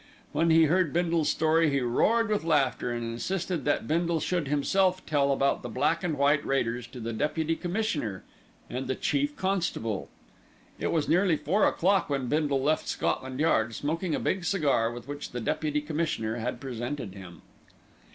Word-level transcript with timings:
When 0.31 0.49
he 0.49 0.63
heard 0.63 0.93
Bindle's 0.93 1.29
story, 1.29 1.69
he 1.69 1.79
roared 1.79 2.29
with 2.29 2.43
laughter, 2.43 2.91
and 2.91 3.03
insisted 3.03 3.65
that 3.65 3.87
Bindle 3.87 4.19
should 4.19 4.47
himself 4.47 5.05
tell 5.05 5.31
about 5.31 5.61
the 5.61 5.69
Black 5.69 6.03
and 6.03 6.17
White 6.17 6.43
Raiders 6.43 6.87
to 6.87 6.99
the 6.99 7.13
Deputy 7.13 7.55
Commissioner 7.55 8.23
and 8.67 8.87
the 8.87 8.95
Chief 8.95 9.35
Constable. 9.35 10.09
It 10.79 10.91
was 10.91 11.07
nearly 11.07 11.37
four 11.37 11.67
o'clock 11.67 12.09
when 12.09 12.25
Bindle 12.29 12.63
left 12.63 12.87
Scotland 12.87 13.39
Yard, 13.39 13.75
smoking 13.75 14.15
a 14.15 14.19
big 14.19 14.43
cigar 14.43 14.91
with 14.91 15.07
which 15.07 15.33
the 15.33 15.39
Deputy 15.39 15.81
Commissioner 15.81 16.37
had 16.37 16.59
presented 16.59 17.13
him. 17.13 17.43